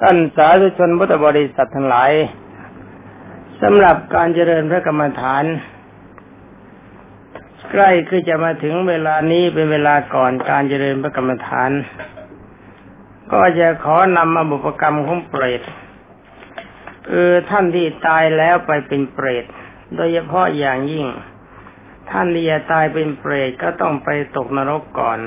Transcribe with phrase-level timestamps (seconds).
[0.00, 2.12] ท่านสาธุชนพุทธบริษัททั้งหลาย
[3.62, 5.44] สำหรับการเจริญพระกรรมฐาน
[7.70, 11.70] ใกล้คือจะมาถึงเวลานี้เป็นเวลาก่อนการเจริญพระกรรมฐาน
[13.32, 15.62] ก็จะขอนำมาบุพกรรมของเปรต
[17.08, 19.44] คือท่านที่ตายแล้วไปเป็นเปรต
[19.96, 21.06] โดยเฉพาะอย่างยิ่ง
[22.10, 25.18] ท่านที่จะตายเป็นเปรตก็ต้องไปตกนรกก่อน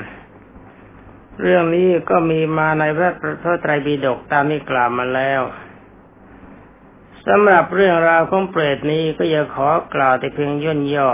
[1.40, 3.10] เรื่องนี้ก็มีมาในพระ
[3.42, 5.42] พระไตรปิฎกตามที่กล่าวมาแล้ว
[7.26, 11.10] สำหรับเรื่องราวของเปรตนี้ก็จะขอกล่าวแต่เพียงย่นย่อ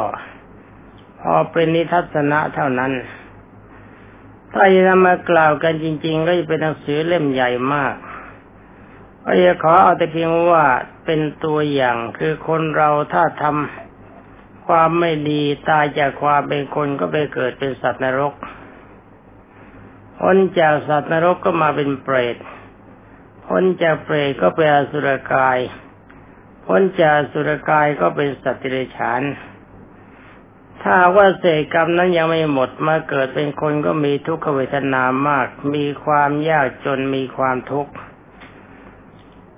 [1.21, 2.93] พอเป็นนิทัศนะเท่านั้น
[4.55, 7.95] ถ้าจะนำมากล่าวกันจริง ๆ ก็จะเป็นหนังสือเล่มใหญ่มาก
[9.25, 10.65] ก็จะขอเอาแต่เพียงว่า
[11.05, 18.33] เป็นตัวอย่างคือคนเราถ้าทำความไม่ดีตายจากความเป็นคนก็ไปเกิดเป็นสัตว์นรก
[20.21, 22.37] พ้นจากสัตว์นรกก็มาเป็นเปรต
[23.47, 25.59] พ้นจากเปรตก็เป็นอสุรกาย
[26.67, 29.23] พ้นจากสุรกายก็เป็นสัตว์ติเรฉาน
[30.83, 37.93] ถ้าว่าเศษกรรมนั้นยังไม่หมดมาเกิดเป็นคนก็มีทุกขเวทนามาก มีความยากจนมีความทุกข์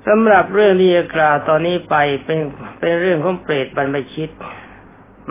[0.06, 2.40] สำหรับเรื่องที่จะกล่าวตอนนี้ไปเป็น
[2.80, 4.30] เป็นเรื่องของเปรตบรรพชิต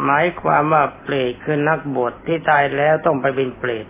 [0.03, 3.85] หมายความว่าเปรตคือนักบวชที่ตายแล้วต้องไปเป็นเปรต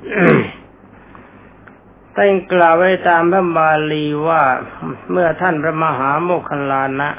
[2.20, 4.44] ท่านกล่าวไว้ตามพระบาลีว่า
[5.12, 7.10] เมื่อท่านพระมหาโมคคลานะ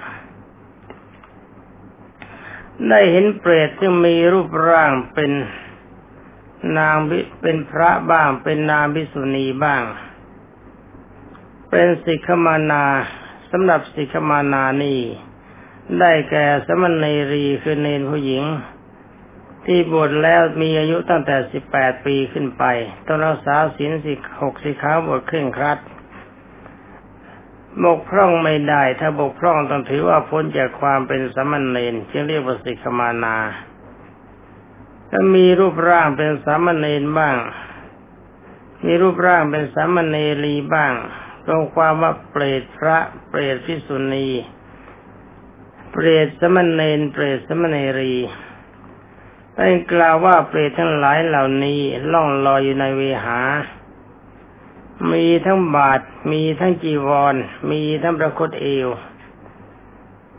[2.89, 5.33] ได้เห็นเปรตซึ่งมีรูปร่างเป็น
[6.79, 6.97] นาง
[7.43, 9.83] เป็นพระบ้าง เป็นนางพิสุณีบ้าง
[11.71, 12.85] เป็นสิกขมานา
[13.51, 15.01] สำหรับสิกขมานานี่
[15.99, 18.45] ได้แก่สมณีรีคือเนนผู้หญิง
[19.71, 22.65] ที่บวชแล้วมีอายุตั้งแต่สิบแปดปีขึ้นไป
[23.07, 25.79] ต้องรักษาศีลสิหกสิขาบวชเคร่งครัด
[27.85, 33.37] บกพร่องไม่ได้ ถ้าบกพร่องต้องถือว่าพ้นจากความเป็นสมณเณรจึงเรียกว่าสิกมานา
[35.11, 37.37] ถ้ามีรูปร่างเป็นสามเณรบ้าง
[38.85, 40.93] มีรูปร่างเป็นสามเณรีบ้าง
[41.47, 44.29] ตรงความว่าเปรตพระ เปรตพิสุณี
[45.93, 48.15] เปรตสมณเณรเปรตสมณเณรี
[49.59, 51.81] ได้กล่าวว่าเปรตทั้งหลายเหล่านี้
[52.13, 53.41] ล่องลอยอยู่ในเวหา
[55.13, 56.01] มีทั้งบาท
[56.33, 57.35] มีทั้งจีวร
[57.71, 58.89] มีทั้งประคตเอว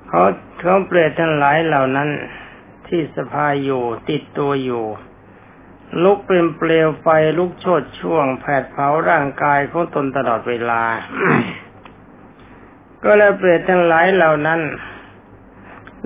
[0.07, 0.21] เขา
[0.59, 2.09] เขาเปรตทั้งหลายเหล่านั้น
[2.87, 4.85] ที่สะพายอยู่ติดตัวอยู่
[6.03, 7.07] ลุกเป็นเปลวไฟ
[7.37, 10.83] ลุกโชดช่วงแผดเผาร่างกายของตนตลอดเวลา
[13.03, 14.59] ก็แล้วเปรตทั้งหลายเหล่านั้น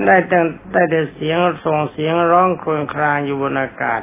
[0.06, 0.40] ได้แต่
[0.72, 4.02] ได้แต่เสียงส่งเสียงร้องครวญครางอยู่บนอากาศ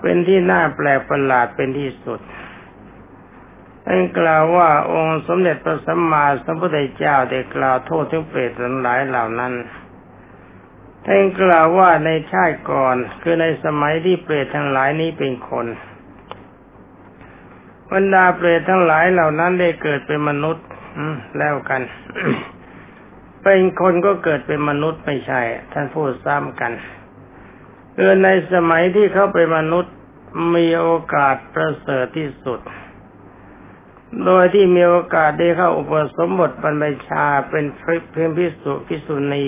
[0.00, 2.20] เป็นที่น่าแปลกประหลาดเป็นที่สุด
[3.84, 9.52] ท่านกล่าวว่าองค์สมเด็จพระสัมมาสัมพุทธเจ้าได้กล่าวโทษถึงเปรตทั้งหลายเหล่านั้น
[11.04, 15.66] ท่านกล่าวว่าในชาติก่อนคือในสมัยที่เปรตทั้งหลายนี้เป็นคน
[17.92, 20.66] บรรดาเปรตทั้งหลายเหล่านั้นได้เกิดเป็นมนุษย์
[21.38, 21.82] แล้วกัน
[23.42, 25.40] เป็นคนก็เกิดเป็นมนุษย์ไม่ใช่
[25.72, 26.72] ท่านพูดซ้ำกัน
[27.96, 29.94] เออในสมัยที่เขาเป็นมนุษย์
[30.54, 32.60] มีโอกาสประเสริฐที่สุด
[34.24, 37.64] โดยที่มีโอกาสได้เข้าอุปสมบทบรรพชาเป็น
[38.12, 39.46] เพียงพิสุพิสุณี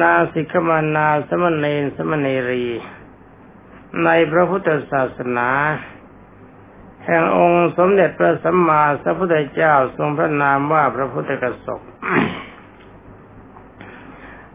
[0.00, 2.66] นาสิกมานาสมณเณรสมณีรี
[4.04, 5.48] ในพระพุทธศาสนา
[7.04, 11.80] แห่งองค์สมเด็จพระสัมมาสัมพุทธเจ้าทรงพระนามว่าพระพุทธกสก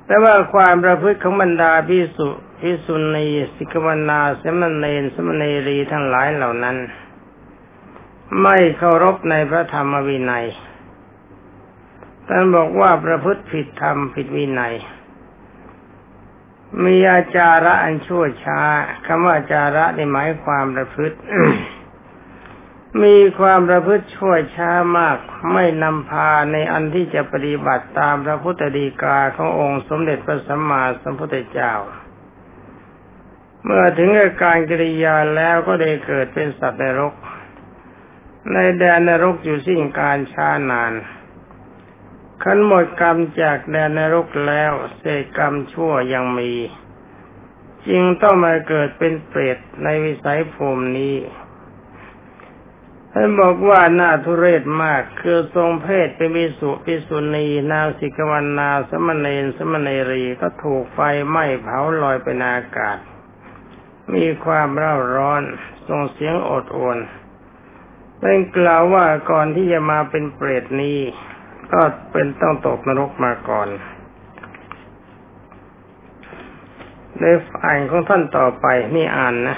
[0.06, 2.30] แต่ว่าความประพฤติของบรรดาพิสุ
[2.60, 6.78] พิสุณีสิกวนาสมณเณรสมณีรีทั้งหลายเหล่านั้น
[8.42, 10.48] ไม่เคารพในพระธรรมวินัย
[12.28, 14.76] ท่านบอกว่าประพฤติผิดธรรมผิดวินัย
[16.84, 18.60] มีอาจาระอันชั่วช้า
[19.06, 21.18] คำว่าอาจาระในหมายความประพฤติ
[23.04, 25.18] มีความประพฤติชั่วช้ามาก
[25.54, 31.74] ไม่นำพาในอันที่จะปฏิบัติตามพระพุทธดีกาขององค์สมเด็จพระสัมมาสัมพุทธเจ้า
[33.64, 34.10] เมื่อถึง
[34.44, 37.14] การกิริยาแล้วก็ได้เกิดเป็นสัตว์นรก
[38.54, 40.94] ในแดนนรกอยู่สิ้นการช้านาน
[42.44, 46.54] ขันหมดกรรมจากแดนนรกแล้วเศษกรรมชั่วยังมี
[47.88, 51.16] จึงต้องมาเกิดเป็นเปรตในวิสัยภูมินี้
[53.18, 62.98] ท่านบอกว่าน่าทุเรศมาก คือทรงเพศเป็นวิสุปิสุณีนางสิกวันนาสมณเณรสมณเณรีก็ถูกไฟไหม้เผาลอยไปในอากาศ
[64.14, 65.44] มีความเร่าร้อน
[65.88, 66.98] ส่งเสียงอดโอน
[68.20, 71.00] เป็นกล่าวว่าก่อนที่จะมาเป็นเปรตนี้
[71.72, 73.70] ก็เป็นต้องตกนรกมาก่อน
[77.20, 78.66] ในฝ่ายของท่านต่อไป
[78.96, 79.58] นี่อ่านนะ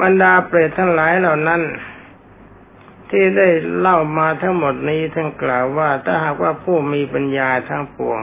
[0.00, 1.62] บรรดาเปรตทั้งหลายเหล่านั้น
[3.12, 3.48] ที่ได้
[3.78, 8.20] เล่ามาทั้งหมดนี้ท่านกล่าวว่า ถ้าหากว่าผู้มีปัญญาทั้งปวง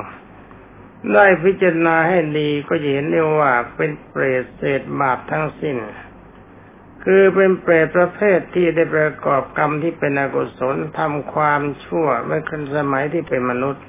[1.14, 5.76] ได้พิจารณาให้ดีก็จะเห็นได้ว่าเป็นเปรตเศษบาปทั้งสิ้น
[7.04, 13.86] คือเป็นเปรตประเภทที่ได้ประกอบกรรมที่เป็นอกุศลทำความชั่วเมื่อครั้สมัยที่เป็นมนุษย์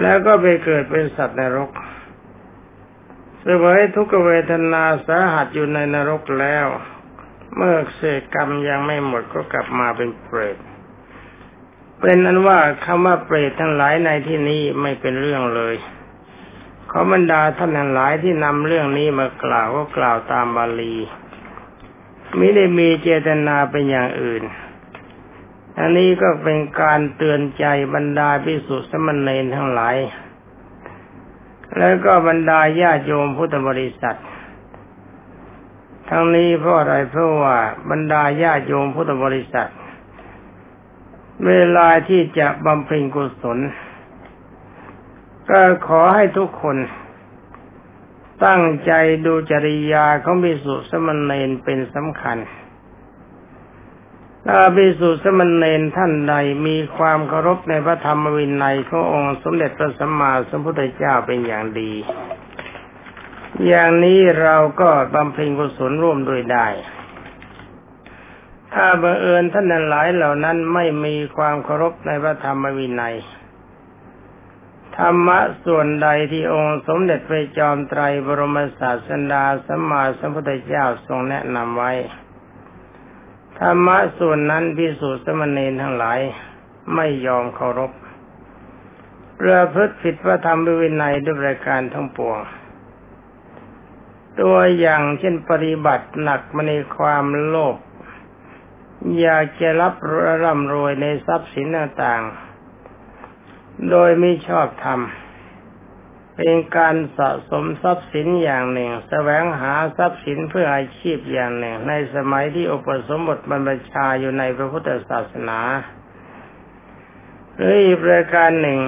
[0.00, 1.70] แล้วก็ไปเกิดเป็นสัตว์นรก
[3.44, 6.66] สวยทุกเวทนาสาหัสอยู่ในนรกแล้ว
[7.56, 10.56] เมื่อเศษกรรมยังไม่หมดก็กลับมาเป็นเปรต
[12.00, 15.76] เป็นนั้นว่าคำว่าเปรตทั้งหลายในที่นี้ไม่เป็นเรื่องเลย
[16.90, 20.96] ขอบรรดาท่านทั้งหลายที่นำเรื่องนี้มากล่าวก็กล่าวตามบาลี
[22.38, 24.42] มิได้มีเจตนาเป็นอย่างอื่น
[25.78, 27.64] อันนี้ก็เป็นการเตือนใจ
[27.94, 29.96] บรรดาพิสุสมณเณรทั้งหลาย
[31.78, 34.18] แล้วก็บรรดาญาโยมพุทธบริษัท
[36.14, 37.56] ทั้งนี้เพราะอะไรเพราะว่า
[37.90, 39.70] บรรดาญาโยมพุทธบริษัท
[41.46, 43.58] เวลาที่จะบำเพ็ญกุศล
[45.50, 46.76] ก็ขอให้ทุกคน
[48.46, 48.92] ตั้งใจ
[49.26, 52.38] ดูจริยาของบิสุสมณเณรเป็นสำคัญ
[54.46, 56.34] ถ้าภิสุสมณเณรท่านใด
[56.66, 61.92] มีความเคารพในพระธรรมวินัยขององค์สมเด็จพระสัมมาสัมพุทธเจ้าเป็นอย่างดี
[63.66, 66.66] อย่างนี้เราก็บำเพ็ญกุศลร่วมด้วยได้
[68.72, 73.16] ถ้าบังเอิญท่านนั้นหลายเหล่านั้นไม่มีความเคารพในพระธรรมวินัย
[74.98, 81.92] ธรรมะส่วนใดที่องค์สมเด็จพระจอมไตรบรมศาสดาสัมมาสัมพุทธเจ้าทรงแนะนำไว้
[83.58, 86.20] ธรรมะส่วนนั้นพิสูจน์สมณีทั้งหลาย
[86.94, 87.92] ไม่ยอมเคารพ
[89.40, 92.38] เรือพฤติผิดพระธรรมวินัยด้วยรายการทั้งปวง
[94.40, 97.76] ตัวอย่างเช่นปฏิบัติหนักมาในความโลภ
[99.20, 99.94] อยากจะรับ
[100.42, 115.58] ร่ำรวยในทรัพย์สินต่างๆ โดยไม่ชอบทำเป็นการสะสมทรัพย์สินอย่างหนึ่งแสวงหาทรัพย์สินเพื่ออาชีพอย่างหนึ่ง ในสมัยที่อุปสมบทบรรพชาอยู่ในพระพุทธศาสนา
[117.56, 118.80] หรืออีกประการหนึ่ง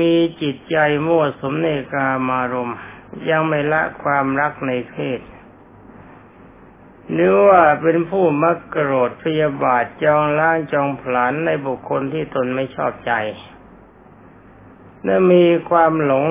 [0.00, 2.80] มีจิตใจมั่วสมในกามารมณ์
[3.30, 5.20] ยังไม่ละความรักในเพศ
[7.12, 13.12] หรือว่าเป็นผู้มักโกรธพยาบาทจองล้างจองผลาญในบุคคลที่ตนไม่ชอบใจ
[15.04, 16.26] และมีความหลง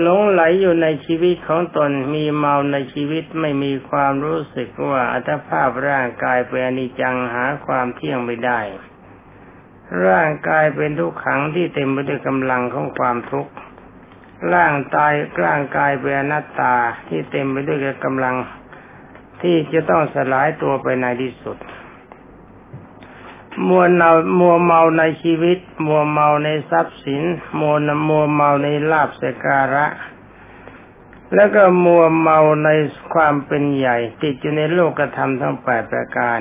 [0.00, 8.60] หลงไหลอยู่ในชีวิตของตนมีเมาในชีวิตไม่มีความรู้สึกว่าอัตภาพร่างกายเป็นอนิจจังหาความเที่ยงไม่ได้
[10.06, 13.52] ร่างกายเป็นทุกขังที่เต็มไปด้วยกำลังของความทุกข์
[14.52, 15.12] ร่างตาย
[15.42, 16.74] ร่างกายเป็นอนัตตา
[17.08, 18.36] ที่เต็มไปด้วยกำลัง
[19.42, 21.58] ที่จะต้องสลายตัวไปในที่สุด
[23.68, 24.10] มัวเนา
[24.40, 27.22] มัวเมาในชีวิต มัวเมาในทรัพย์สิน
[27.60, 29.86] มัวนมัวเมาในลาบสการะ
[31.34, 32.68] แล้วก็มัวเมาใน
[33.14, 36.38] ความเป็นใหญ่ ติดอยู่ในโลกธรรมทั้งแปดประการ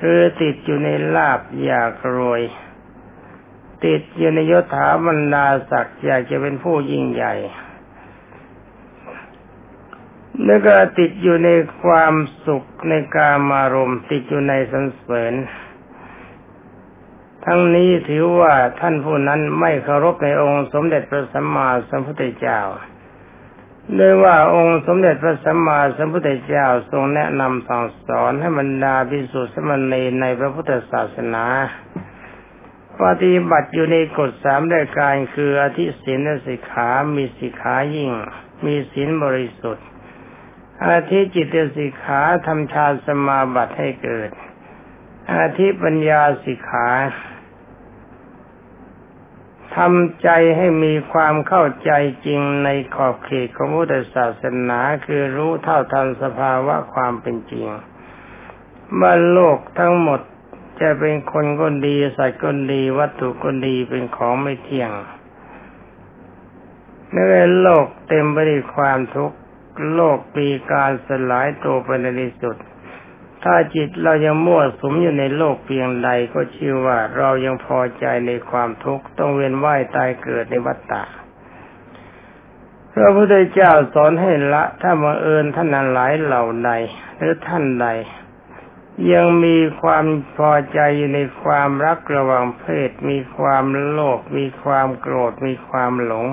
[0.00, 2.42] คือติดอยู่ในลาบอยากรวย
[3.84, 7.34] ติดอยู่ในยศถาบรรดาศักดิ์อยากจะเป็นผู้ยิ่งใหญ่
[10.44, 11.48] แล้วก็ติดอยู่ใน
[11.82, 12.14] ความ
[12.46, 15.34] สุขในกามารมณ์ติดอยู่ในสันเสริญ
[17.44, 22.60] ทั้งนี้ถือว่าท่านผู้นั้นไม่เคารพในองค์สมเด็จพระสัมมาสัมพุทธเจ้า
[23.98, 31.44] ด้วยว่าองค์สมเด็จพระสัมมาสัมพุทธเจ้าทรงแนะนำสั่งสอนให้บรรดาภิกษุสมณีในพระพุทธศาสนา
[33.00, 38.10] ปฏิบัติอยู่ในกฎสามรายการคืออธิศีลสิกขา มีสิกขายิ่ง
[38.66, 39.86] มีศีลบริสุทธิ์
[40.86, 44.30] อาทิจิตสิกขาทำฌานสมาบัติให้เกิด
[45.34, 46.88] อาทิปัญญาสิกขา
[49.76, 51.90] ทำใจให้มีความเข้าใจ
[52.26, 57.66] จริงในขอบเขตของพุทธศาสนาคือรู้เท่าทันสภาวะความเป็นจริง
[59.00, 60.20] ว่าโลกทั้งหมด
[60.82, 64.90] จะเป็นคนก็ดีสัตว์ก็ดี วัตถุก็ดีเป็นของไม่เที่ยง
[67.10, 69.36] เมื่อโลกเต็มไปด้วยความทุกข์
[69.94, 72.56] โลกปีการสลายตัวไปในที่สุด
[73.44, 81.02] ถ้าจิตเรายังมั่วสุมอยู่ในโลกเพียงใดก็ชื่อว่าเรายังพอใจในความทุกข์ต้องเวียนว่ายตายเกิดในวัฏฏะ
[82.94, 86.70] พระพุทธเจ้าสอนให้ละ ถ้ามาเอิญท่านนั้นหลายเหล่าใด
[87.16, 87.86] หรือท่านใด
[89.12, 90.06] ยังมีความ
[90.36, 90.80] พอใจ
[91.14, 96.26] ในความรักระหว่างเพศ มีความโลภมีความโกรธ มีความหลง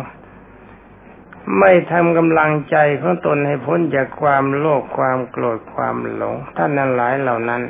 [1.57, 7.61] ไม่ทำกำลังใจของตนให้พ้นจากความโลภความโกรธความหลง ท่านนั้นหลายเหล่านั้น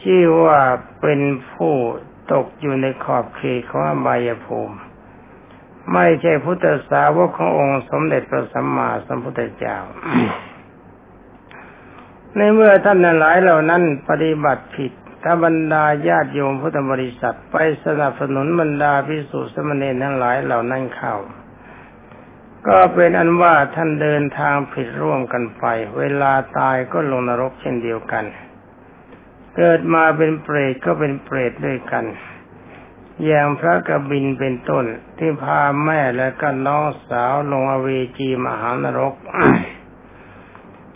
[0.00, 0.60] ชื่อว่า
[1.00, 1.20] เป็น
[1.52, 1.74] ผู้
[2.32, 4.76] ตกอยู่ในขอบเขตของอบายภูมิ
[5.92, 9.76] ไม่ใช่พุทธสาวกขององค์สมเด็จพระสัมมาสัมพุทธเจ้า
[12.36, 14.92] ในเมื่อท่านหลายเหล่านั้นปฏิบัติผิด
[15.24, 21.14] ถ้าบรรดาญาติโยมพุทธบริษัทไปสนับสนุนบรรดาพิสุสมณีทั้งหลายเหล่านั้นเข้า
[22.68, 25.64] ก็เป็นอันว่าท่านเดินทางผิดร่วมกันไป
[25.98, 28.24] เวลาตายก็ลงนรกเช่นเดียวกัน
[29.56, 32.04] เกิดมาเป็นเปรตก็เป็นเปรตด้วยกัน
[33.26, 34.84] อย่างพระกบินเป็นต้น
[35.18, 39.14] ที่พาแม่และก็น้องสาวลงอเวจีมหานรก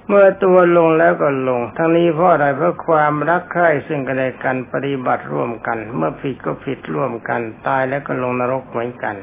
[0.09, 9.17] เมื่อตัวลงแล้วก็ลง ทั้งนี้เพราะอะไรเพราะความรักใคร่ซึ่งกันและกันปฏิบัติร่วมกัน เมื่อผิดก็ผิดร่วมกัน ตายแล้วก็ลงนรกเหมือนกัน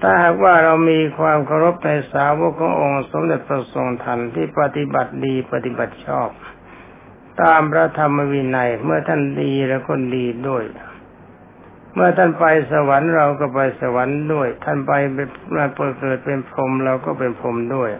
[0.00, 6.28] ถ้าหากว่าเรามีความเคารพในสาวกขององค์สมเด็จพระทรงธรรมที่ปฏิบัติดีปฏิบัติชอบ
[7.42, 10.64] ตามพระธรรมวินัยเมื่อท่านดีแล้วก็ดีด้วย
[11.94, 15.28] เมื่อท่านไปสวรรค์เราก็ไปสวรรค์ด้วย ท่านไปเป็น
[15.98, 17.90] เกิดเป็นพรหมเราก็เป็นพรหมด้วย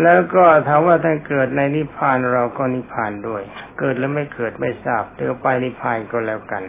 [0.00, 3.42] แล้วก็ถามว่าท่านเกิดในนิพพานเราก็นิพพานด้วย
[3.78, 6.62] เกิดแล้วไม่เกิดไม่ทราบเดี๋ยวไปนิพพานก็แล้วกัน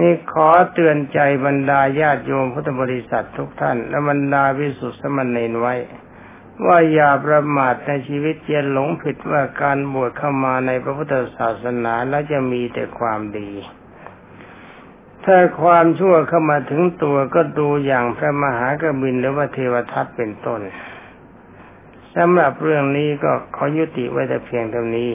[0.00, 5.74] นี่ขอเตือนใจบรรดาญาติโยมพุทธบริษัททุกท่าน และบรรดาวิสุทธิสมณีไว้
[6.66, 13.50] ว่าอย่าประมาทในชีวิตเจียนหลงผิดว่าการบวชเข้ามาในพระพุทธศาสนาแล้วจะมีแต่ความดี
[15.24, 20.60] ถ้าความชั่วเข้ามาถึงตัวก็ดูอย่างพระมหากบินหรือว่าเทวทัตเป็นต้น
[22.18, 25.10] สำหรับเรื่องนี้ก็ขอยุติไว้แต่เพียงเท่านี้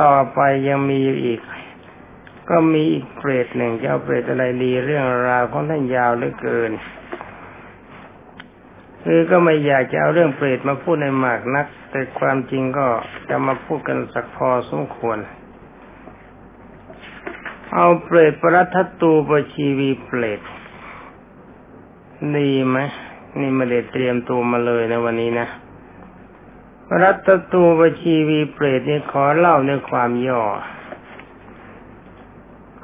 [0.00, 1.40] ต่อไปยังมีอีก
[2.50, 6.72] ก็มีอีกเปรตหนึ่งจะเอาเปรตอะไรดีเรื่องราวของท่านยาวเหลือเกิน
[9.04, 12.86] คือก็ไม่อยากจะเอาเรื่องเปรตมาพูดในมากนัก แต่ความจริงก็
[13.28, 15.18] จะมาพูดกันสักพอสมควร
[17.74, 20.40] เอาเปรตปรัตตูปชีวีเปรต
[22.36, 22.78] ดีไหม
[23.40, 25.48] นี่ไม่ได้เตรียมตัวมาเลยในวันนี้นะ
[27.02, 30.44] รัตตูวชีวีเปรตนี่ขอเล่าในความย่อ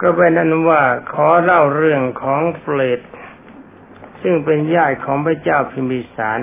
[0.00, 0.82] ก็เป็นนั้นว่า
[1.12, 3.00] ขอเล่าเรื่องของเปรต
[4.22, 6.40] ซึ่งเป็นญาติของพระเจ้าพิมพิสาร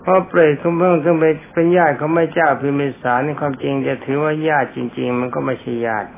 [0.00, 6.10] เพราะเปรตคุณเพิ่งซึ่งเป็นญาติของพระเจ้าพิมพิสารในความจริงจะถือว่าญาติจริง ๆ มันก็ไม่ใช่ญาติ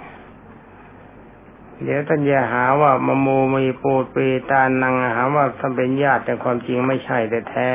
[1.83, 4.17] เดี๋ยวท่านจะหาว่ามโมมีโปรเป
[4.51, 7.71] ตานังหาว่าท่านเป็นญาติแต่ความจริงไม่ใช่แต่แท้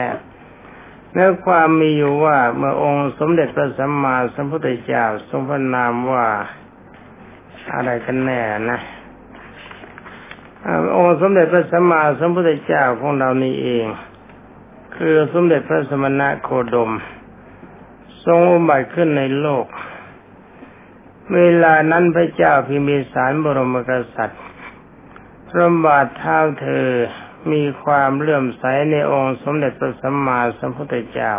[1.14, 6.28] แล้วความมีอยู่ว่าเมื่อองค์สมเด็จพระสัมมาสัมพุทธเจ้าทรงพระนามว่า
[7.74, 8.42] อะไรกันแน่
[8.72, 8.80] นะ
[10.96, 13.86] องค์สมเด็จพระสัมมาสัมพุทธเจ้าของเรานี้เอง
[14.96, 16.92] คือสมเด็จพระสมณะโคดม
[18.26, 19.66] ทรงอุบัติขึ้นในโลก
[21.36, 24.42] เวลานั้นพระเจ้าพิมิสารบรมกษัตริย์
[25.50, 26.90] พระบาทเท้าเธอ
[27.52, 31.34] มีความเลื่อมใสในองค์สมเด็จพระสัมมาสัมพุทธเจ้า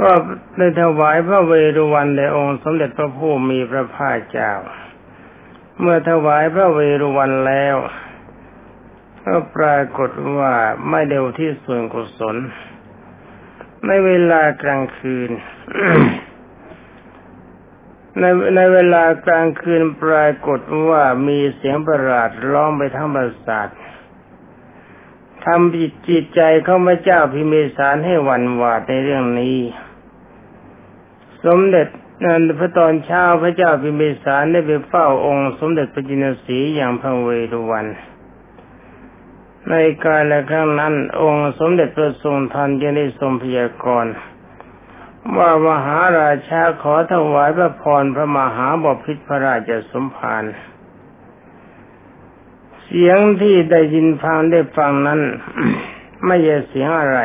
[0.00, 0.10] ก็
[0.56, 4.52] ได้ถวายพระเวรุวันในองค์สมเด็จพระผู้มีพระภาคเจ้า
[5.80, 7.76] เมื่อถวายพระเวรุวันแล้ว
[9.24, 10.52] ก็ปรากฏว่า
[10.88, 12.36] ไม่เดวที่ส่วนกุศล
[13.86, 15.30] ในเวลากลางคืน
[18.20, 18.24] ใน
[18.56, 23.68] ในเวลากลางคืนปรากฏว่ามีเสียงประหลาดร้องไปทั้งประสาท
[25.44, 29.58] ทำจิตจิตใจเขาพระเจ้าพิมิสารให้หวั่นหวาดในเรื่องนี้
[31.44, 31.88] สมเด็จ
[32.24, 37.86] นั้นพระตอนเช้าพระเจ้าพิมิสารได้ไปเฝ้าองค์ สมเด็จพระจินสีอย่างพระเวรุวัน
[39.70, 44.12] ในการและครั้งนั้น องค์สมเด็จพระทรงทันยังได้ทรงพยากรณ์
[45.38, 50.44] ว่ามหาราชาขอถวายพระพรพระมหาบพิตรพระราชสมภาร
[52.84, 55.20] เสียงที่ได้ยินฟังได้ฟังนั้น
[56.26, 57.20] ไม่ใช่เสียงอะไร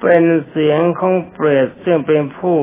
[0.00, 2.58] เป็นเสียงของเปรตซึ่งเป็นผู้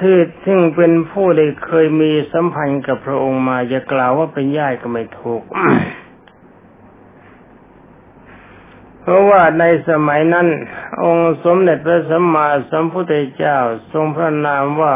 [0.00, 5.42] ที่ซึ่งเป็นผู้ได้เคยมีสัมพันธ์กับพระองค์มาจะกล่าวว่าเป็นญาติก็ไม่ถูก
[9.06, 10.48] เพราะว่าในสมัยนั้น
[11.04, 13.58] องค์สมเด็จพระสัมมาสัมพุทธเจ้า
[13.92, 14.94] ทรงพระนามว่า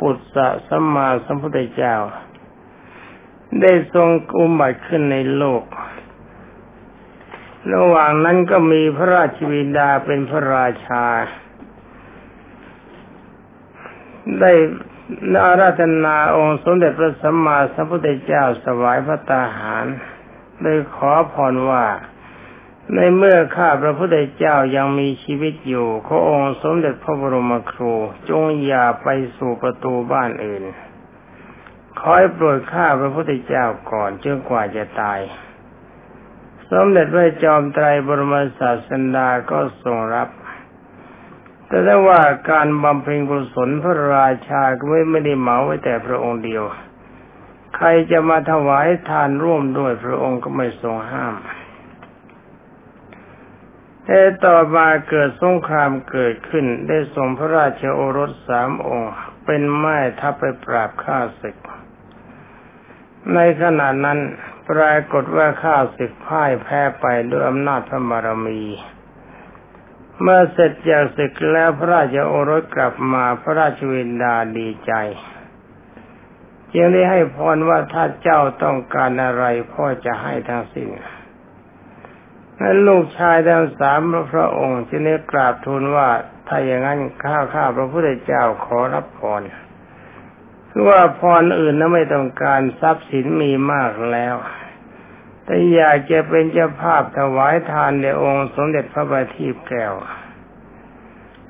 [0.00, 1.96] ปุตตะสัมมาสัมพุทธเจ้า
[3.60, 5.64] ได้ทรงอุบัติขึ้นในโลก
[7.74, 11.04] ระหว่างนั้นก็มีพระราชวินดาเป็นพระราชา
[14.40, 14.52] ได้
[15.44, 19.86] อาราธนาองค์สมเด็จพระสัมมาสัมพุทธเจ้าสวายพระตาหาร
[20.62, 21.86] โดยขอพรว่า
[22.94, 27.92] ในเมื่อข้าพระพุทธเจ้ายังมีชีวิตอยู่ขอองค์สมเด็จพระบรมครู
[28.28, 30.64] จงอย่าไปสู่ประตูบ้านอื่น
[31.98, 35.20] ขอให้โปรดข้าพระพุทธเจ้าก่อนจนกว่าจะตาย
[36.70, 40.28] สมเด็จพระจอมไตรบรมศาสดาก็ทรงรับ
[41.66, 42.20] แต่ถ้ว่า
[42.50, 46.64] การบำเพ็ญกุศลพระราชาก็ไม่ไม่ได้เหมาไว้แต่พระองค์เดียว
[47.76, 51.34] ใครจะมาถวายทานร่วมด้วยพระองค์ก็ไม่ทรงห้าม
[54.06, 59.12] แต่ต่อมาเกิดสงครามเกิดขึ้นได้ส่งพระราชโอรสสามองค์
[59.44, 61.56] เป็นแม่ทัพไปปราบข้าศึก
[63.34, 64.18] ในขณะนั้น
[64.70, 68.62] ปรากฏว่าข้าศึกพ่ายแพ้ไปด้วยอำนาจพระบารมี
[70.22, 74.92] เมื่อเสร็จจากศึกแล้วพระราชโอรสกลับมาพระราชวินดาดีใจ
[76.74, 80.88] จึงได้ให้พรว่าถ้าเจ้าต้องการอะไรพ่อจะให้ทั้งสิ้น
[82.60, 84.00] นั้ลูกชายทั้งสาม
[84.32, 86.08] พระองค์จึงได้กราบทูลว่า
[86.48, 89.42] ถ้าอย่างนั้นข้าข้าพระพุทธเจ้าขอรับพร
[90.70, 94.34] คือว่าพรอื่นนั้นไม่ต้องการทรัพย์สินมีมากแล้ว
[95.44, 99.94] แต่อยากจะเป็นเจ้าภาพถวายทานในองค์สมเด็จพระบัณฑิตแก้ว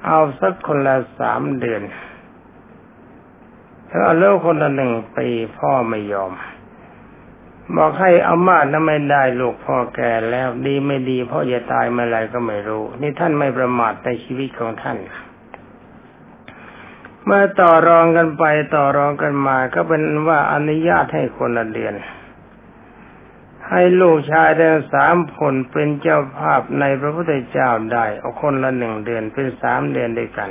[0.05, 1.83] เอาสักคนละสามเดือน
[3.89, 6.33] ถ้าเอาเลิกคนละหนึ่งปีพ่อไม่ยอม
[7.77, 14.99] บอกให้เอามาดนั้นไม่ได้ลูกพ่อแก่แล้ว ดีไม่ดีพ่อจะตายเมื่อไรก็ไม่รู้ นี่ท่านไม่ประมาทในชีวิตของท่าน
[17.25, 21.95] เมื่อต่อรองกันไปต่อรองกันมา ก็เป็นว่าอนุญาตให้คนละเดือน
[23.71, 30.51] ให้ลูกชายทั้งสามคนเป็นเจ้าภาพในพระพุทธเจ้าได้เอาคนละหนึ่งเดือนเป็นสามเดือนด้วยกัน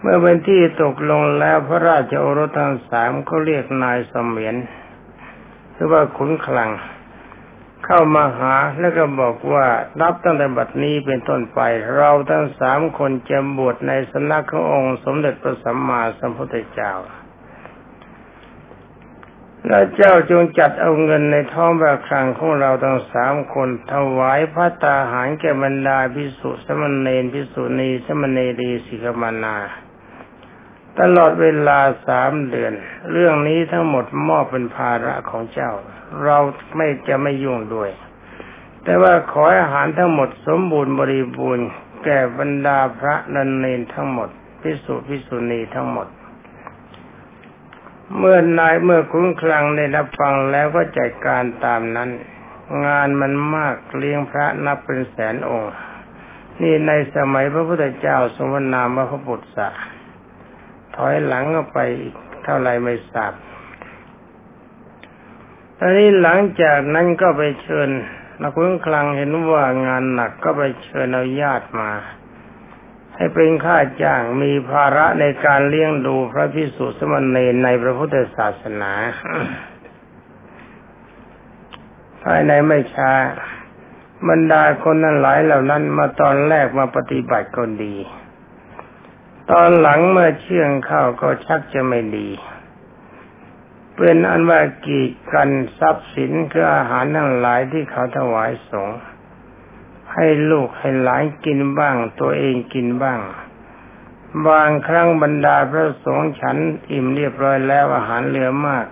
[0.00, 4.56] เมื่อเป็นที่ตกลงแล้วพระราชโอรสทั้งสามเขาเรียกนายสมียน
[5.74, 6.70] หรือว่าขุนคลัง
[7.86, 9.66] เข้ามาหาแล้วก็บอกว่า
[10.00, 11.60] นับตั้งแต่บัดนี้เป็นต้นไป
[11.96, 16.92] เราทั้งสามคนจะบวชในสำนักขององค์ สมเด็จพระสัมมาสัมพุทธเจ้า
[19.68, 29.56] และเจ้าจงจัดเอาเงินในท้องพระคลังของเราทั้งสามคนถวายพระตาหารแก่บรรดาพิสุสมณเณรพิสุณีสมณเณรีสิกมานา
[31.00, 32.72] ตลอดเวลาสามเดือน
[33.12, 35.72] เรื่องนี้ทั้งหมดมอบเป็นภาระของเจ้า
[36.24, 36.38] เรา
[36.76, 37.90] ไม่จะไม่ยุ่งด้วย
[38.84, 41.68] แต่ว่าขออาหารทั้งหมดสมบูรณ์บริบูรณ์
[42.04, 44.28] แก่บรรดาพระนันเนนทั้งหมด
[44.60, 46.08] พิสุพิสุณีทั้งหมด
[48.18, 52.10] เมื่อนายเมื่อคุ้นคลังได้รับฟังแล้วก็จัดการตามนั้น
[52.86, 55.72] งานมันมากเลี้ยงพระนับเป็นแสนองค์
[56.62, 59.68] นี่ในสมัยพระพุทธเจ้าสมนามพระพุทธะ
[60.96, 63.32] ถอยหลังออกไปอีกเท่าไรไม่ทราบ
[65.80, 67.88] อันนี้หลังจากนั้นก็ไปเชิญ
[68.40, 71.90] นักคุ้งคลังเห็นว่างานหนักก็ไปเชิญเอาญาติมา
[73.16, 78.92] ให้เป็นค่าจ้างมีภาระในการเลี้ยงดูพระพิสุสมณีในพระพุทธศาสนา
[82.22, 83.12] ภายในไม่ช้า
[84.28, 87.94] บรรดาคนนั้นหลายเหล่านั้นมาตอนแรกมาปฏิบัติก็ดี
[89.50, 92.28] ตอนหลังเมื่อเชื่องเข้าก็ชักจะไม่ดี
[93.96, 98.98] เป็นอันว่ากีดกันทรัพย์สินคืออาหารทั้งหลายที่เขาถวายสงฆ์
[100.14, 103.20] ให้ลูกให้หลานกินบ้าง ตัวเองกินบ้าง
[104.48, 106.56] บางครั้งบรรดาพระสงฆ์ฉัน
[106.90, 108.86] อิ่มเรียบร้อยแล้วอาหารเหลือมาก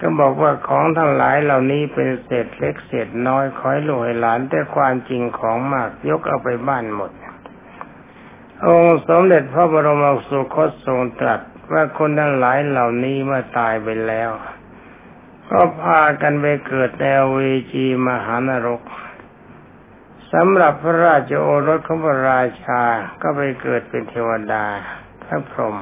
[0.00, 7.10] ก็บอกว่าของทั้งหลายเหล่านี้เป็นเศษเล็กเศษน้อยขอให้ลูกให้หลานแต่ความจริงของมากยกเอาไปบ้านหมด
[8.64, 11.40] องค์สมเด็จพระบรมสุคตทรงตรัส
[11.72, 14.30] ว่าคนทั้งหลายเหล่านี้เมื่อตายไปแล้ว
[15.50, 17.38] ก็พากันไปเกิดในเว
[17.72, 18.82] จีมหานรก
[20.32, 22.82] สำหรับพระราชโอรสของพระราชา
[23.22, 24.64] ก็ไปเกิดเป็นเทวดา
[25.22, 25.76] พระพรหม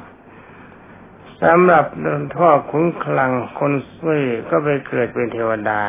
[1.43, 1.87] สำหรับ
[2.35, 5.81] ท่อขุนคลังคนซุยก็ไปเกิดเป็นเทวดา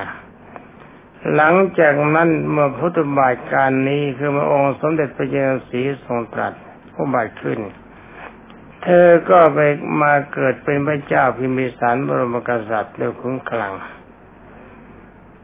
[1.36, 6.54] หลังจากนั้นเมื่อพุทธบาทการนี้คือพระองค์สมเด็จพระเจ้าสีทรงตรัส
[6.95, 7.60] ผู้บาทขึ้น
[8.84, 9.60] เธอก็ไป
[10.01, 13.73] มาเกิดเป็นพระเจ้าพิมิสารบรมกษัตริย์ด้วยคุ้งคลัง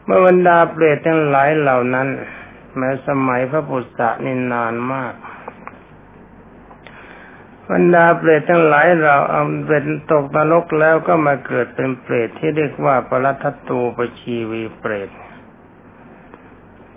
[0.04, 2.08] เมื่อบรรดาเปรตทั้งหลายเหล่านั้น
[2.76, 5.14] แม้สมัยพระพุทธะนี่นานมาก
[7.72, 15.10] บรรดาเปรตทั้งหลายเราเอาเป็นตกนรกแล้วก็มาเกิดเป็นเปรตที่เรียกว่าปรัตตูปชีวีเปรต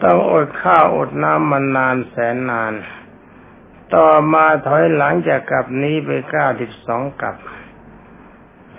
[0.03, 2.73] ต้องอดข้าวอดน้ำมานานแสนนาน
[3.95, 7.37] ต่อมาถอยหลังจากกลับนี้ไปเก้าสิบสองกลับ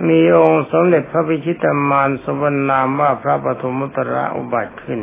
[0.08, 5.00] มีองค์สมเด็จพระพิชิตมานสมนามว่าพระปฐมุตระอุบัติขึ้น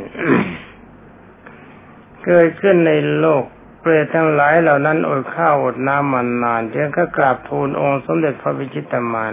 [2.24, 3.44] เกิดขึ้นในโลก
[3.80, 9.32] เปรตทั้งหลายเหล่านั้นอดข้าวอดน้ำมานานจึงก็กราบทูลองค์สมเด็จพระพิชิตามาน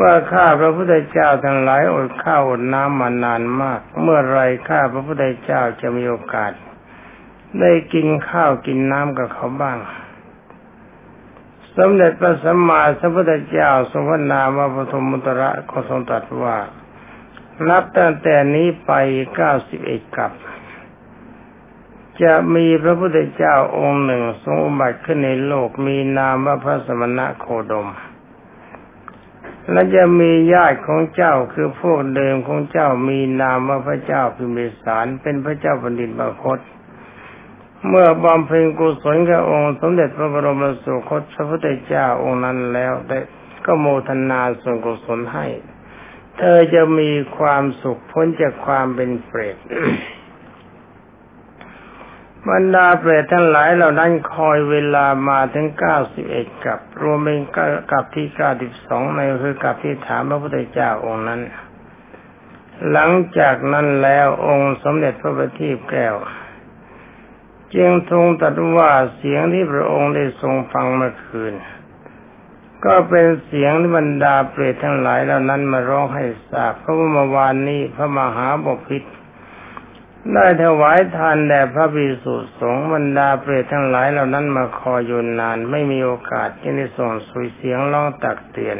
[0.00, 6.52] ว่าข้าพระพุทธเจ้าทั้งหลายอดข้าวอดน้ำมานานมาก เมื่อไรข้าพระพุทธเจ้าจะมีโอกาส
[7.60, 9.78] ได้กินข้าวกินน้ำกับเขาบ้าง
[11.76, 16.56] สมเด็จพระสัมมาสัมพุทธเจ้าทรงพระนามว่าปฐมมุตระก็ทรงตรัสว่า
[17.68, 18.92] นับตั้งแต่นี้ไป
[19.34, 20.32] เก้าสิบเอ็ดกับ
[22.22, 27.88] จะมีพระพุทธเจ้าองค์หนึ่งทรงอุบัติขึ้นในโลกมีนามว่าพระสมณะโคดม
[29.70, 36.58] และจะมีญาติของเจ้าคือพวกเดิมของเจ้ามีนามว่าพระเจ้าพิมพิสารเป็นพระเจ้าแผ่นดินบาคต
[37.86, 43.18] เมื่อบำเพ็ญกุศลกับองค์สมเด็จพระบรมสุคตพระพุทธเจ้าองค์นั้นแล้วได้
[43.66, 45.46] ก็โมทนาส่วนกุศลให้
[46.38, 49.56] เธอจะมีความสุขพ้นจากความเป็นเปรต
[52.48, 57.40] บรรดาเปรตทั้งหลายเหล่านั้นคอยเวลามาถึงเก้าสิบเอ็ดกับ รวมเป็น
[57.92, 61.40] กับที่เก้าสิบสองในคือกับที่ถามพระพุทธเจ้าองค์นั้น
[62.92, 66.14] หลังจากนั้นแล้วองค์สมเด็จพระบัณฑิตแก้ว
[67.74, 71.54] จึงทรงตรัสว่าเสียงที่พระองค์ได้ทรงฟังเมื่อคืน
[72.84, 79.10] ก็เป็นเสียงที่บรรดาเปรตทั้งหลายเหล่านั้นมาร้องให้ทราบเพราะว่าเมื่อวานนี้พระมหาบพิตร
[80.32, 88.76] ได้ถวายทานแด่พระภิกษุสงฆ์บรรดาเปรตทั้งหลายเหล่านั้นมาคอยอยู่นานไม่มีโอกาสที่ได้ส่งสุยเสียงร้องตักเตือน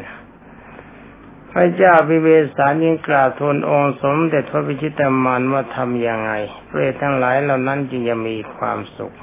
[1.58, 6.32] ระเจ้าพิเวสารยิ่งกราบทูลองค์สมเด็จพระพิชิตามานว่าทำยังไง
[6.68, 9.14] เปรตทั้งหลายเหล่านั้นจึงจะมีความสุข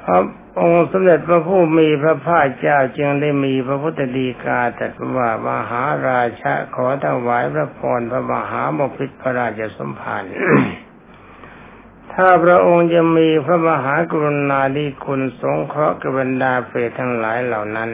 [0.00, 0.22] เพราะ
[0.60, 10.22] องค์สมเด็จพระผู้มีพระภาคเจ้าจึงได้มีพระพุทธดีกาตรัสว่ามหาราชะขอถวายพระพรพระมหาบพิตรพระราชสมภาร
[12.12, 17.90] ถ้าพระองค์จะมีพระมหากรุณาธิคุณสงเคราะห์กับบรรดาเปรตทั้งหลายเหล่านั้น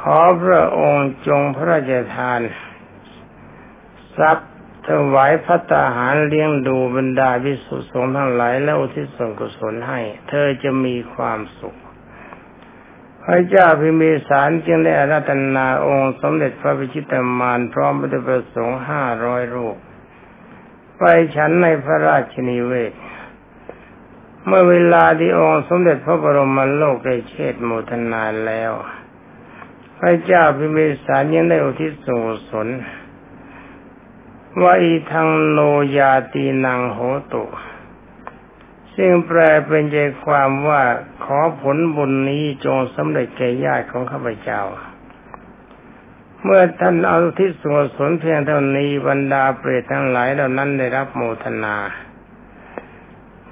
[0.00, 2.40] ขอพระองค์จงพระราชทาน
[4.16, 4.50] ทรัพย์
[4.86, 11.76] ถวายพัตาหารเลี้ยงดูบรรดาวิสุทธิสงฆ์ทั้งหลายแล้วอุทิศส่วนกุศลให้ เธอจะมีความสุข
[13.24, 19.76] พระเจ้าพิมีสารจึงได้อาราธนาองค์สมเด็จพระพิชิตามารพร้อมพระประสงค์ห้าร้อยรูป
[20.98, 21.02] ไป
[21.36, 22.92] ฉันในพระราชนิเวศ
[24.46, 28.72] เมื่อเวลาที่องค์สมเด็จพระบรมโลกได้เชษโมทนาแล้ว
[30.00, 32.68] พระเจ้าพิมีสารยังได้อุทิศส่วน
[34.62, 35.60] ว่าอีทางโน
[35.96, 36.98] ยาตีนังโห
[37.32, 37.44] ตุ
[38.94, 40.82] ซึ่งแปลเป็นใจความว่า
[41.24, 44.62] ขอผลบุญนี้จงสำเร็จแก่ญาติของข้าพเจ้า
[46.42, 51.76] เมื่อท่านเอาทิศส่วนสนเพียงเท่านี้บรรดาเปรตทั้งหลายเหล่านั้นได้รับโมทนา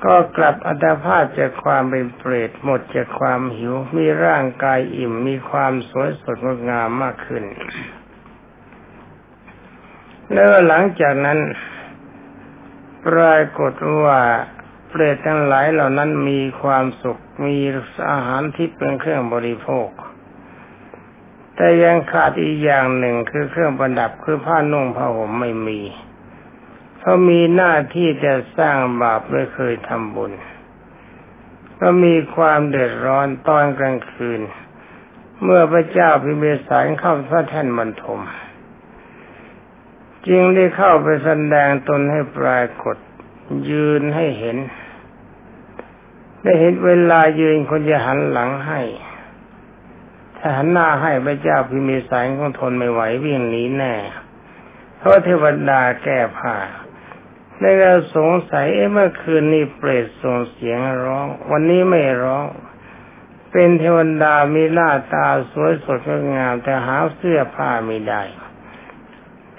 [0.04, 7.44] ก็กลับอัตภาพจากความเป็นเปรตหมดจากความหิว มีร่างกายอิ่มมีความสวยสดงดงามมากขึ้น
[10.32, 11.38] แล้วหลังจากนั้น
[13.06, 14.20] ปรากฏว่า
[14.88, 17.56] เปรตทั้งหลายเหล่านั้นมีความสุขมี
[18.10, 19.88] อาหารที่เป็นเครื่องบริโภค
[21.56, 25.80] แต่ยังขาดอีกอย่างหนึ่งคือเครื่องประดับคือผ้านุ่งผ้าห่มไม่มี
[27.00, 30.32] เขามีหน้าที่จะสร้างบาปไม่เคยทำบุญ
[31.80, 34.40] ก็มีความเดือดร้อนตอนกลางคืน
[35.42, 38.20] เมื่อพระเจ้าพิมพิสารเข้าพระแท่นบรรทม
[40.26, 42.96] จึงได้เข้าไปแสดงตนให้ปรากฏ
[43.70, 44.56] ยืนให้เห็น
[46.42, 48.80] ได้เห็นเวลายืนคนจะหันหลังให้
[50.38, 53.94] ถ้าหันหน้าให้พระเจ้าพิมีสายของทนไม่ไหววิ่งหนีแน่
[54.98, 56.54] เพราะเทวดาแก้ผ้า
[57.60, 62.46] ในเราสงสัยเมื่อคืนนี้เปรตส่งเสียงร้อง วันนี้ไม่ร้อง
[63.52, 66.00] เป็นเทวดามีหน้าตาสวยสด
[66.34, 68.22] งามแต่หาเสื้อผ้าไม่ได้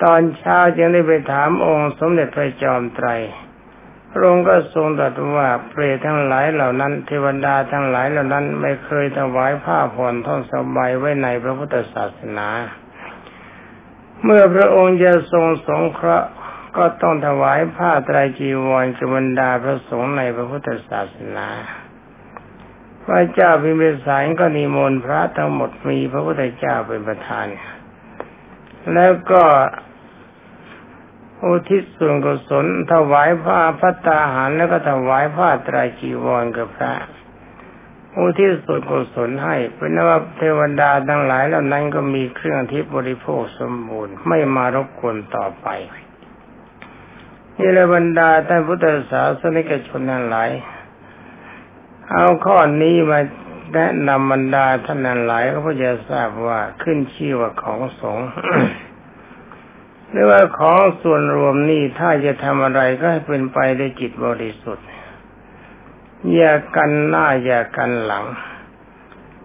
[0.03, 3.07] ตอนเช้าจึงได้ไปถามองค์สมเด็จพระจอมไตร
[4.12, 12.47] พระองค์ก็ทรงตรัสว่าเปรตทั้งหลายเหล่านั้น เทวดาทั้งหลายเหล่านั้นไม่เคยถวายผ้าผ่อนท่อนสบายไว้ในพระพุทธศาสนา
[14.23, 16.29] เมื่อพระองค์จะทรงสงเคราะห์
[16.77, 21.47] ก็ต้องถวายผ้าไตรจีวรกับบรรดาพระสงฆ์ในพระพุทธศาสนา
[23.03, 27.45] พระเจ้าพิมพิสารก็นิมนต์พระทั้งหมดมีพระพุทธเจ้าเป็นประธาน
[28.93, 29.43] แล้วก็
[31.45, 36.93] อุทิศส่วนกุศลถวายผ้าพัตตาหารแล้วก็ถวายผ้าไตรจีวรกับพระ
[38.17, 45.67] อุทิศส่วนกุศลให้เป็นว่าเทวดาทั้งหลายเหล่านั้นก็มีเครื่องทิพย์บริโภคสมบูรณ์ไม่มารบกวนต่อไป
[47.62, 50.50] นี่ละบรรดาท่านพุทธศาสนิกชนทั้งหลาย
[52.12, 53.19] เอาข้อนี้มา
[53.74, 58.28] แนะนำบรรดาท่านนั้นหลายก็เพื่อจะทราบว่าขึ้นชื่อว่าของสงฆ์
[60.12, 64.88] หรือว่าของส่วนรวมนี่ถ้าจะทำอะไรก็ให้เป็นไปด้วยจิตบริสุทธิ์
[66.34, 68.26] อย่ากันหน้าอย่ากันหลัง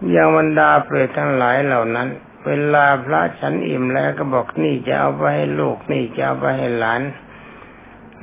[0.09, 2.07] อย่างบรรดาเปรตทั้งหลายเหล่านั้น
[2.45, 7.01] เวลาพระฉันอิ่มแล้วก็บอกนี่จะเอาไปให้ลูกนี่จะเอาไปให้หลาน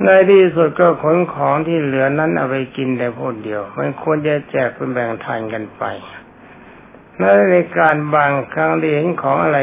[0.01, 5.83] ในที่สุดก็ขนของที่เหลือนั้นเอาไปกินแต่พูดเดียว มันควรจะแจกเป็นแบ่งทานกันไป
[7.51, 9.59] ในการบางครั้งเห็นของอะไร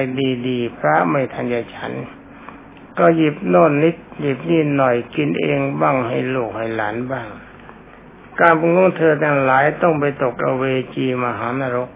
[0.48, 1.92] ดีๆ พระไม่ทันจะฉัน
[2.98, 7.28] ก็หยิบโน่นนิดหยิบนี่หน่อยกินเองบ้างให้ลูกให้หลานบ้าง
[8.40, 10.64] การปรุงของเธอทั้งหลายต้องไปตกอเว
[10.94, 11.90] จีมหานรก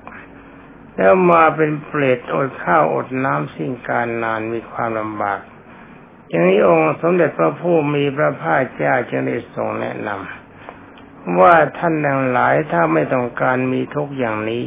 [0.96, 5.40] แล้วมาเป็นเปรตอดข้าวอดน้ำสิ่งการนานมีความลำบาก
[6.28, 14.66] อย่างนี้องค์สมเด็จพระผู้มีพระภาคเจ้าจึงได้ทรงแนะนำว่าท่านทั้งหลายถ้าไม่ต้องการมีทุกอย่างนี้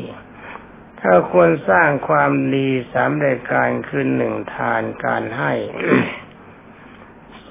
[1.02, 5.54] ถ้าควรสร้างความดีสามรายการคือหนึ่งทานการให้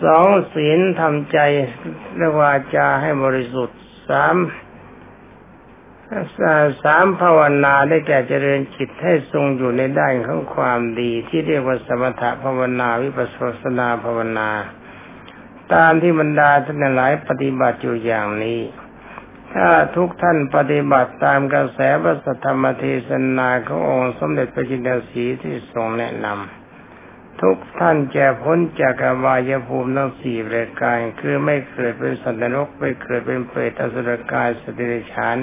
[0.05, 1.39] สองศีลทำใจ
[2.17, 3.79] และวาจาให้บริสุทธิ์
[4.11, 4.37] สาม
[6.83, 13.29] สามภาวนาได้แก่เจริญจิตให้ทรงอยู่ในด้านของความดีที่เรียกว่าสมถะภาวนาวิปัส
[13.63, 14.51] สนาภาวนา
[15.75, 18.61] ตามที่บรรดาท่านหลายปฏิบัติอยู่อย่างนี้
[19.55, 35.39] ถ้าทุกท่านปฏิบัติตามกระแสพระสัทธรรมเทศนาขององค์สมเด็จพระจินดาสีที่ทรงแนะนำทุกท่านจะพ้นจากอบายภูมิทั้งสี่รายการคือไม่เกิดเป็นสัตว์นรกไม่เกิดเป็นเปรตอสุรกายสติเดชาน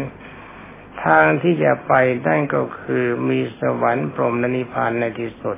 [1.05, 1.93] ทางที่จะไป
[2.27, 5.57] นั่นก็คือมีสวรรค์พรหมนิพพานในที่สุด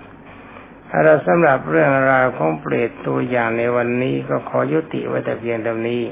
[0.90, 6.04] ถ้าเราสำหรับเรื่องราวของเปรตตัวอย่างในวันนี้ก็ขอยุติไว้แต่เพียงเท่านี้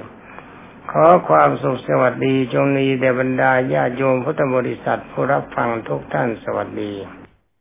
[0.92, 6.94] ขอความสุขสวัสดีจงมีแด่บรรดาญาโยมพุทธบริษัทผู้รับฟังทุกท่านสวัสดี